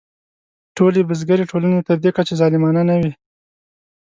[0.75, 3.11] ټولې بزګري ټولنې تر دې کچې ظالمانه نه وې.